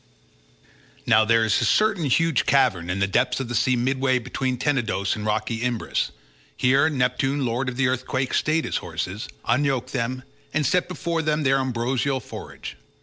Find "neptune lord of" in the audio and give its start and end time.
6.89-7.77